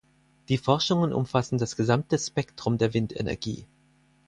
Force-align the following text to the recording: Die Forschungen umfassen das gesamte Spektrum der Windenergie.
Die 0.49 0.57
Forschungen 0.57 1.13
umfassen 1.13 1.59
das 1.59 1.75
gesamte 1.75 2.17
Spektrum 2.17 2.79
der 2.79 2.95
Windenergie. 2.95 3.67